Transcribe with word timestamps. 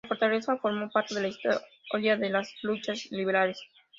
La 0.03 0.07
fortaleza 0.09 0.57
formó 0.57 0.89
parte 0.89 1.13
de 1.13 1.21
la 1.21 1.27
historia 1.27 2.17
de 2.17 2.29
las 2.31 2.51
Luchas 2.63 3.05
Liberales. 3.11 3.59